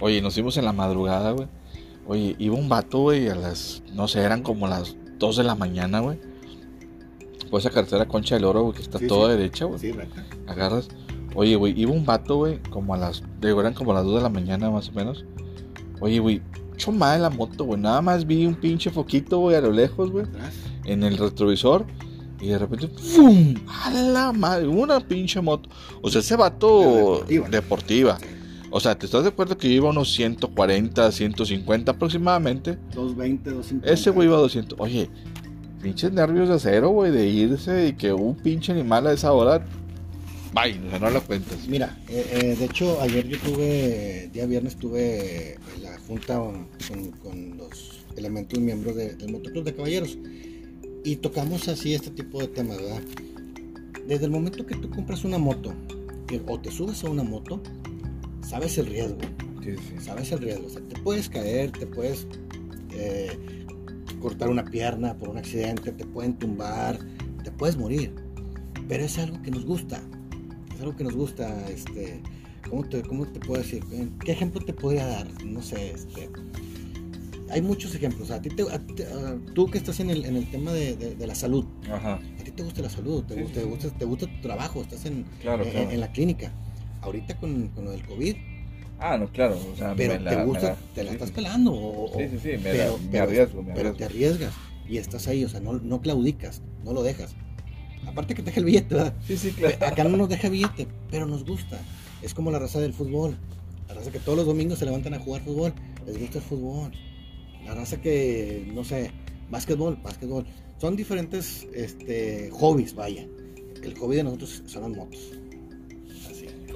Oye, 0.00 0.22
nos 0.22 0.34
fuimos 0.34 0.56
en 0.56 0.64
la 0.64 0.72
madrugada, 0.72 1.32
güey. 1.32 1.48
Oye, 2.08 2.36
iba 2.38 2.54
un 2.56 2.68
vato, 2.68 3.00
güey, 3.00 3.28
a 3.28 3.34
las, 3.34 3.82
no 3.92 4.06
sé, 4.08 4.20
eran 4.20 4.42
como 4.42 4.68
las 4.68 4.96
2 5.18 5.36
de 5.38 5.44
la 5.44 5.54
mañana, 5.54 6.00
güey. 6.00 6.18
Por 7.50 7.60
esa 7.60 7.70
carretera 7.70 8.06
Concha 8.06 8.34
del 8.36 8.44
Oro, 8.44 8.62
güey, 8.62 8.74
que 8.74 8.82
está 8.82 8.98
Sí, 8.98 9.06
toda 9.06 9.30
sí. 9.32 9.36
derecha, 9.38 9.64
güey. 9.64 9.78
Sí, 9.78 9.92
recta. 9.92 10.24
Agarras. 10.46 10.88
Oye, 11.34 11.54
güey, 11.56 11.78
iba 11.80 11.92
un 11.92 12.04
vato, 12.06 12.36
güey, 12.36 12.60
como 12.70 12.94
a 12.94 12.96
las, 12.96 13.22
digo, 13.40 13.60
eran 13.60 13.74
como 13.74 13.92
las 13.92 14.04
2 14.04 14.16
de 14.16 14.20
la 14.22 14.28
mañana, 14.28 14.70
más 14.70 14.88
o 14.88 14.92
menos. 14.92 15.24
Oye, 16.00 16.18
güey, 16.18 16.42
mucho 16.70 16.92
mal 16.92 17.22
la 17.22 17.30
moto, 17.30 17.64
güey. 17.64 17.80
Nada 17.80 18.00
más 18.02 18.26
vi 18.26 18.46
un 18.46 18.54
pinche 18.54 18.90
foquito, 18.90 19.38
güey, 19.40 19.56
a 19.56 19.60
lo 19.60 19.72
lejos, 19.72 20.10
güey 20.10 20.26
en 20.84 21.02
el 21.02 21.18
retrovisor 21.18 21.84
y 22.40 22.46
de 22.46 22.58
repente 22.58 22.86
¡fum! 22.86 23.54
¡A 23.66 23.90
la 23.90 24.32
madre! 24.32 24.68
Una 24.68 25.00
pinche 25.00 25.40
moto. 25.40 25.68
O 26.00 26.08
sea, 26.08 26.20
ese 26.20 26.36
vato 26.36 27.24
Deportiva. 27.26 27.48
deportiva. 27.48 28.18
O 28.76 28.80
sea, 28.80 28.94
¿te 28.98 29.06
estás 29.06 29.22
de 29.22 29.30
acuerdo 29.30 29.56
que 29.56 29.68
iba 29.68 29.86
a 29.88 29.90
unos 29.90 30.12
140, 30.12 31.10
150 31.10 31.92
aproximadamente? 31.92 32.72
220, 32.94 33.50
250. 33.50 33.90
Ese 33.90 34.10
güey 34.10 34.28
iba 34.28 34.36
a 34.36 34.40
200. 34.40 34.78
Oye, 34.78 35.08
pinches 35.80 36.12
nervios 36.12 36.50
de 36.50 36.56
acero, 36.56 36.90
güey, 36.90 37.10
de 37.10 37.26
irse 37.26 37.88
y 37.88 37.92
que 37.94 38.12
un 38.12 38.36
pinche 38.36 38.72
animal 38.72 39.06
a 39.06 39.14
esa 39.14 39.32
hora. 39.32 39.64
Bye, 40.52 40.78
o 40.86 40.90
sea, 40.90 40.98
no 40.98 41.08
lo 41.08 41.22
cuentas. 41.22 41.66
Mira, 41.68 41.98
eh, 42.10 42.26
eh, 42.32 42.56
de 42.58 42.64
hecho, 42.66 43.00
ayer 43.00 43.26
yo 43.26 43.38
tuve, 43.38 44.28
día 44.34 44.44
viernes 44.44 44.76
tuve 44.76 45.54
en 45.74 45.82
la 45.82 45.98
junta 46.06 46.36
con, 46.38 46.68
con- 46.86 47.10
con 47.12 47.56
los 47.56 48.04
elementos 48.18 48.58
miembros 48.58 48.94
de- 48.94 49.14
del 49.16 49.32
Motoclub 49.32 49.64
de 49.64 49.74
Caballeros 49.74 50.18
y 51.02 51.16
tocamos 51.16 51.66
así 51.68 51.94
este 51.94 52.10
tipo 52.10 52.40
de 52.40 52.48
temas, 52.48 52.76
¿verdad? 52.76 53.00
Desde 54.06 54.26
el 54.26 54.30
momento 54.30 54.66
que 54.66 54.74
tú 54.76 54.90
compras 54.90 55.24
una 55.24 55.38
moto 55.38 55.72
o 56.46 56.60
te 56.60 56.70
subes 56.70 57.02
a 57.04 57.08
una 57.08 57.22
moto, 57.22 57.62
sabes 58.48 58.78
el 58.78 58.86
riesgo, 58.86 59.18
sabes 60.00 60.32
el 60.32 60.38
riesgo. 60.40 60.66
O 60.66 60.70
sea, 60.70 60.82
te 60.82 61.00
puedes 61.00 61.28
caer, 61.28 61.70
te 61.72 61.86
puedes 61.86 62.26
eh, 62.92 63.36
cortar 64.20 64.48
una 64.48 64.64
pierna 64.64 65.14
por 65.16 65.28
un 65.28 65.38
accidente, 65.38 65.92
te 65.92 66.04
pueden 66.04 66.34
tumbar, 66.38 66.98
te 67.42 67.50
puedes 67.50 67.76
morir. 67.76 68.14
Pero 68.88 69.04
es 69.04 69.18
algo 69.18 69.40
que 69.42 69.50
nos 69.50 69.64
gusta. 69.64 70.00
Es 70.74 70.80
algo 70.80 70.94
que 70.96 71.04
nos 71.04 71.14
gusta. 71.14 71.68
Este, 71.68 72.20
¿cómo, 72.68 72.84
te, 72.84 73.02
¿Cómo 73.02 73.26
te 73.26 73.40
puedo 73.40 73.60
decir? 73.62 73.82
¿Qué 74.24 74.32
ejemplo 74.32 74.60
te 74.64 74.72
podría 74.72 75.06
dar? 75.06 75.44
No 75.44 75.60
sé. 75.62 75.90
Este, 75.92 76.30
hay 77.50 77.62
muchos 77.62 77.94
ejemplos. 77.94 78.30
A 78.30 78.40
ti 78.42 78.48
te- 78.50 78.62
a 78.62 78.80
tú 79.54 79.66
que 79.66 79.78
estás 79.78 79.98
en 80.00 80.10
el, 80.10 80.24
en 80.24 80.36
el 80.36 80.48
tema 80.50 80.72
de, 80.72 80.96
de- 80.96 81.14
de 81.16 81.26
la 81.26 81.34
salud, 81.34 81.64
Ajá, 81.90 82.14
a 82.40 82.44
ti 82.44 82.50
te 82.52 82.62
gusta 82.62 82.82
la 82.82 82.90
salud, 82.90 83.22
te, 83.24 83.34
Sí, 83.34 83.40
gusta, 83.40 83.60
sí, 83.60 83.60
te 83.60 83.70
gusta, 83.70 83.90
te 83.98 84.04
gusta 84.04 84.26
tu 84.26 84.40
trabajo, 84.40 84.82
estás 84.82 85.04
en, 85.06 85.24
claro, 85.42 85.64
claro. 85.64 85.90
en 85.90 86.00
la 86.00 86.12
clínica. 86.12 86.52
Ahorita 87.06 87.36
con, 87.38 87.68
con 87.68 87.84
lo 87.86 87.90
del 87.92 88.04
COVID, 88.04 88.36
Ah, 88.98 89.18
no, 89.18 89.28
claro. 89.30 89.58
O 89.72 89.76
sea, 89.76 89.94
pero 89.94 90.18
la- 90.18 90.30
te 90.30 90.44
gusta, 90.44 90.68
la- 90.70 90.76
te 90.94 91.04
la 91.04 91.10
sí, 91.10 91.16
estás 91.16 91.30
pelando. 91.30 91.72
O, 91.74 92.10
Sí, 92.16 92.28
sí, 92.30 92.38
sí, 92.42 92.48
me, 92.52 92.58
pero- 92.72 92.98
la- 92.98 93.10
me 93.10 93.18
arriesgo, 93.18 93.62
me 93.62 93.74
pero 93.74 93.78
arriesgo. 93.90 93.96
te 93.98 94.04
arriesgas 94.04 94.54
y 94.88 94.96
estás 94.96 95.28
ahí, 95.28 95.44
o 95.44 95.48
sea, 95.50 95.60
no, 95.60 95.74
no 95.74 96.00
claudicas, 96.00 96.62
no 96.82 96.94
lo 96.94 97.02
dejas. 97.02 97.34
Aparte 98.06 98.34
que 98.34 98.42
te 98.42 98.46
deja 98.46 98.60
el 98.60 98.64
billete, 98.66 98.94
¿verdad? 98.94 99.14
Sí, 99.26 99.36
sí, 99.36 99.50
claro. 99.50 99.76
Acá 99.86 100.04
no 100.04 100.16
nos 100.16 100.28
deja 100.30 100.48
billete, 100.48 100.86
pero 101.10 101.26
nos 101.26 101.44
gusta. 101.44 101.78
Es 102.22 102.32
como 102.32 102.50
la 102.50 102.58
raza 102.58 102.80
del 102.80 102.94
fútbol. 102.94 103.36
La 103.88 103.94
raza 103.94 104.10
que 104.10 104.18
todos 104.18 104.38
los 104.38 104.46
domingos 104.46 104.78
se 104.78 104.84
levantan 104.86 105.12
a 105.14 105.18
jugar 105.18 105.42
fútbol, 105.42 105.74
les 106.06 106.18
gusta 106.18 106.38
el 106.38 106.44
fútbol. 106.44 106.90
La 107.66 107.74
raza 107.74 108.00
que, 108.00 108.70
no 108.74 108.82
sé, 108.82 109.10
básquetbol, 109.50 109.96
básquetbol. 110.02 110.46
Son 110.80 110.96
diferentes 110.96 111.66
este, 111.74 112.48
hobbies, 112.50 112.94
vaya. 112.94 113.26
El 113.82 113.94
hobby 113.98 114.16
de 114.16 114.24
nosotros 114.24 114.62
son 114.66 114.82
las 114.82 114.90
motos. 114.92 115.20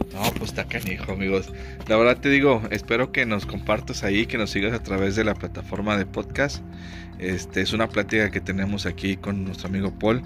No, 0.09 0.23
pues 0.37 0.51
está 0.51 0.65
canijo, 0.67 1.13
amigos. 1.13 1.53
La 1.87 1.97
verdad 1.97 2.19
te 2.21 2.31
digo, 2.31 2.63
espero 2.71 3.13
que 3.13 3.27
nos 3.27 3.47
compartas 3.47 4.03
ahí, 4.03 4.27
que 4.27 4.39
nos 4.39 4.51
sigas 4.51 4.73
a 4.73 4.83
través 4.83 5.15
de 5.15 5.25
la 5.25 5.35
plataforma 5.35 5.97
de 5.97 6.07
podcast. 6.07 6.65
Este 7.19 7.61
es 7.61 7.73
una 7.73 7.89
plática 7.89 8.31
que 8.31 8.41
tenemos 8.41 8.87
aquí 8.87 9.17
con 9.17 9.45
nuestro 9.45 9.69
amigo 9.69 9.97
Paul. 9.99 10.23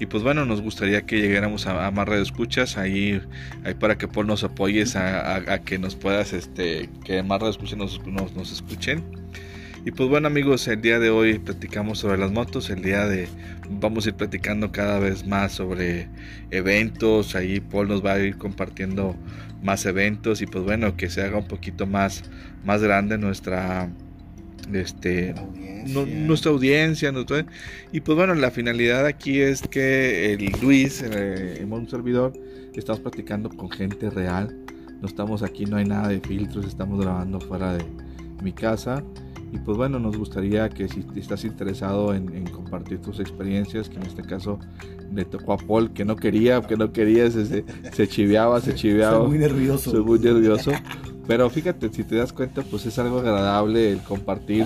Y 0.00 0.06
pues 0.06 0.22
bueno, 0.22 0.44
nos 0.46 0.62
gustaría 0.62 1.02
que 1.04 1.20
llegáramos 1.20 1.66
a, 1.66 1.86
a 1.86 1.90
más 1.90 2.08
escuchas 2.10 2.78
ahí, 2.78 3.20
ahí 3.64 3.74
para 3.74 3.98
que 3.98 4.06
Paul 4.08 4.28
nos 4.28 4.44
apoyes 4.44 4.94
a, 4.96 5.36
a- 5.36 5.54
a 5.54 5.58
que 5.64 5.78
nos 5.78 5.96
puedas, 5.96 6.32
este, 6.32 6.88
que 7.04 7.22
más 7.24 7.42
escuchas 7.42 7.76
nos, 7.78 8.06
nos, 8.06 8.32
nos 8.34 8.52
escuchen. 8.52 9.17
Y 9.88 9.90
pues 9.90 10.06
bueno 10.10 10.26
amigos, 10.26 10.68
el 10.68 10.82
día 10.82 10.98
de 10.98 11.08
hoy 11.08 11.38
platicamos 11.38 12.00
sobre 12.00 12.18
las 12.18 12.30
motos, 12.30 12.68
el 12.68 12.82
día 12.82 13.06
de 13.06 13.26
vamos 13.80 14.04
a 14.04 14.10
ir 14.10 14.16
platicando 14.16 14.70
cada 14.70 14.98
vez 14.98 15.26
más 15.26 15.52
sobre 15.52 16.08
eventos, 16.50 17.34
ahí 17.34 17.58
Paul 17.60 17.88
nos 17.88 18.04
va 18.04 18.12
a 18.12 18.18
ir 18.20 18.36
compartiendo 18.36 19.16
más 19.62 19.86
eventos 19.86 20.42
y 20.42 20.46
pues 20.46 20.62
bueno, 20.62 20.94
que 20.94 21.08
se 21.08 21.22
haga 21.22 21.38
un 21.38 21.48
poquito 21.48 21.86
más, 21.86 22.22
más 22.66 22.82
grande 22.82 23.16
nuestra 23.16 23.88
este 24.74 25.30
audiencia. 25.38 25.94
nu- 25.94 26.26
nuestra 26.26 26.50
audiencia 26.50 27.10
nuestra- 27.10 27.46
y 27.90 28.00
pues 28.00 28.14
bueno 28.14 28.34
la 28.34 28.50
finalidad 28.50 29.06
aquí 29.06 29.40
es 29.40 29.62
que 29.62 30.34
el 30.34 30.52
Luis 30.60 31.00
eh, 31.02 31.60
en 31.62 31.72
un 31.72 31.88
servidor 31.88 32.34
estamos 32.74 33.00
platicando 33.00 33.48
con 33.48 33.70
gente 33.70 34.10
real. 34.10 34.54
No 35.00 35.08
estamos 35.08 35.42
aquí 35.42 35.64
no 35.64 35.78
hay 35.78 35.86
nada 35.86 36.08
de 36.08 36.20
filtros 36.20 36.66
estamos 36.66 37.00
grabando 37.00 37.40
fuera 37.40 37.72
de 37.72 37.84
mi 38.42 38.52
casa 38.52 39.02
y 39.52 39.58
pues 39.58 39.76
bueno 39.76 39.98
nos 39.98 40.16
gustaría 40.16 40.68
que 40.68 40.88
si 40.88 41.04
estás 41.16 41.44
interesado 41.44 42.14
en, 42.14 42.34
en 42.34 42.44
compartir 42.46 43.00
tus 43.00 43.20
experiencias 43.20 43.88
que 43.88 43.96
en 43.96 44.02
este 44.02 44.22
caso 44.22 44.58
le 45.12 45.24
tocó 45.24 45.54
a 45.54 45.56
Paul 45.56 45.92
que 45.92 46.04
no 46.04 46.16
quería 46.16 46.60
que 46.60 46.76
no 46.76 46.92
quería 46.92 47.30
se, 47.30 47.46
se, 47.46 47.64
se 47.92 48.08
chiveaba 48.08 48.60
se 48.60 48.74
chiveaba 48.74 49.18
Soy 49.18 49.28
muy 49.28 49.38
nervioso. 49.38 49.90
soy 49.90 50.02
muy 50.02 50.18
nervioso. 50.18 50.72
Pero 51.28 51.50
fíjate, 51.50 51.92
si 51.92 52.04
te 52.04 52.16
das 52.16 52.32
cuenta, 52.32 52.62
pues 52.62 52.86
es 52.86 52.98
algo 52.98 53.18
agradable 53.18 53.92
el 53.92 53.98
compartir 54.00 54.64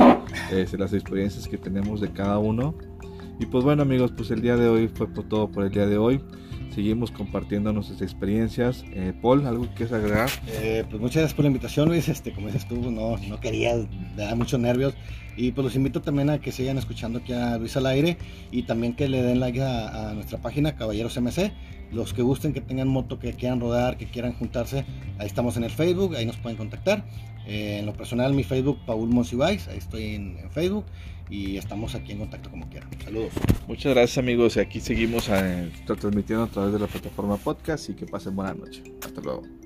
eh, 0.52 0.64
las 0.78 0.92
experiencias 0.92 1.48
que 1.48 1.58
tenemos 1.58 2.00
de 2.00 2.12
cada 2.12 2.38
uno. 2.38 2.76
Y 3.40 3.46
pues 3.46 3.64
bueno 3.64 3.82
amigos, 3.82 4.12
pues 4.16 4.30
el 4.30 4.40
día 4.40 4.56
de 4.56 4.68
hoy 4.68 4.86
fue 4.86 5.08
por 5.08 5.24
todo 5.24 5.50
por 5.50 5.64
el 5.64 5.70
día 5.70 5.86
de 5.86 5.98
hoy. 5.98 6.22
Seguimos 6.74 7.10
compartiendo 7.10 7.70
nuestras 7.72 8.00
experiencias. 8.00 8.84
Eh, 8.92 9.12
Paul, 9.20 9.46
¿algo 9.46 9.64
que 9.64 9.74
quieras 9.74 9.92
agregar? 9.92 10.30
Eh, 10.48 10.84
pues 10.88 11.02
muchas 11.02 11.16
gracias 11.16 11.34
por 11.34 11.44
la 11.44 11.48
invitación, 11.48 11.88
Luis. 11.88 12.08
Este, 12.08 12.32
como 12.32 12.46
dices 12.46 12.66
tú, 12.66 12.90
no, 12.90 13.18
no 13.18 13.40
quería, 13.40 13.74
me 14.16 14.22
da 14.22 14.34
muchos 14.34 14.58
nervios. 14.58 14.94
Y 15.36 15.52
pues 15.52 15.66
los 15.66 15.76
invito 15.76 16.00
también 16.00 16.30
a 16.30 16.40
que 16.40 16.50
sigan 16.50 16.78
escuchando 16.78 17.18
aquí 17.18 17.34
a 17.34 17.58
Luis 17.58 17.76
al 17.76 17.86
aire 17.86 18.16
y 18.50 18.62
también 18.62 18.94
que 18.94 19.08
le 19.08 19.22
den 19.22 19.40
like 19.40 19.62
a, 19.62 20.12
nuestra 20.14 20.38
página 20.38 20.74
Caballeros 20.74 21.18
MC. 21.20 21.52
Los 21.90 22.14
que 22.14 22.22
gusten, 22.22 22.54
que 22.54 22.62
tengan 22.62 22.88
moto, 22.88 23.18
que 23.18 23.34
quieran 23.34 23.60
rodar, 23.60 23.98
que 23.98 24.06
quieran 24.06 24.32
juntarse, 24.32 24.86
ahí 25.18 25.26
estamos 25.26 25.58
en 25.58 25.64
el 25.64 25.70
Facebook, 25.70 26.16
ahí 26.16 26.24
nos 26.24 26.38
pueden 26.38 26.56
contactar. 26.56 27.04
Eh, 27.46 27.80
en 27.80 27.86
lo 27.86 27.92
personal, 27.92 28.32
mi 28.32 28.44
Facebook, 28.44 28.78
Paul 28.86 29.10
Monsiváis, 29.10 29.68
ahí 29.68 29.76
estoy 29.76 30.14
en 30.14 30.50
Facebook 30.52 30.86
y 31.32 31.56
estamos 31.56 31.94
aquí 31.94 32.12
en 32.12 32.18
contacto 32.18 32.50
como 32.50 32.68
quieran. 32.68 32.90
Saludos. 33.02 33.32
Muchas 33.66 33.94
gracias 33.94 34.18
amigos. 34.18 34.56
Y 34.56 34.60
aquí 34.60 34.80
seguimos 34.80 35.30
eh, 35.30 35.72
transmitiendo 35.86 36.44
a 36.44 36.48
través 36.48 36.74
de 36.74 36.78
la 36.78 36.86
plataforma 36.86 37.38
podcast 37.38 37.88
y 37.88 37.94
que 37.94 38.04
pasen 38.04 38.36
buena 38.36 38.52
noche. 38.52 38.82
Hasta 39.02 39.20
luego. 39.22 39.61